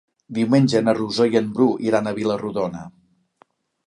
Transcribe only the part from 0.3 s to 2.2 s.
Diumenge na Rosó i en Bru iran a